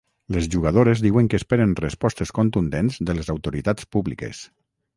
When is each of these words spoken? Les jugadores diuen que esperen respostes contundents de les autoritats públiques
Les 0.35 0.45
jugadores 0.53 1.03
diuen 1.05 1.27
que 1.33 1.39
esperen 1.41 1.75
respostes 1.83 2.33
contundents 2.39 2.99
de 3.11 3.17
les 3.19 3.31
autoritats 3.37 3.89
públiques 3.97 4.45